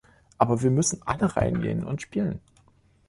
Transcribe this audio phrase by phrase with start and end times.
[0.39, 2.41] Aber wir müssen alle reingehen und spielen!